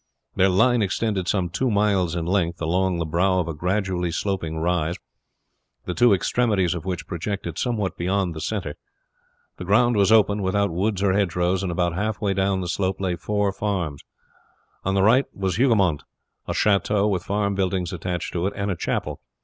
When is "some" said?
1.27-1.49